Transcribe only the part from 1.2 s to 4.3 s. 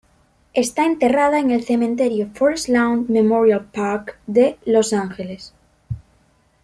en el cementerio Forest Lawn Memorial Park